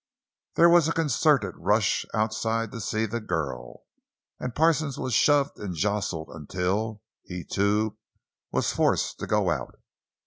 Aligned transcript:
There 0.55 0.67
was 0.67 0.87
a 0.87 0.93
concerted 0.93 1.53
rush 1.59 2.07
outside 2.11 2.71
to 2.71 2.81
see 2.81 3.05
the 3.05 3.19
girl, 3.19 3.83
and 4.39 4.55
Parsons 4.55 4.97
was 4.97 5.13
shoved 5.13 5.59
and 5.59 5.75
jostled 5.75 6.29
until 6.33 7.03
he, 7.21 7.43
too, 7.43 7.97
was 8.51 8.73
forced 8.73 9.19
to 9.19 9.27
go 9.27 9.51
out. 9.51 9.75